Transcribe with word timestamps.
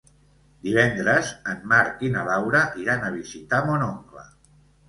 Divendres 0.67 1.29
en 1.53 1.61
Marc 1.73 2.01
i 2.09 2.11
na 2.15 2.25
Laura 2.31 2.63
iran 2.87 3.07
a 3.11 3.15
visitar 3.21 3.63
mon 3.69 3.89
oncle. 3.93 4.27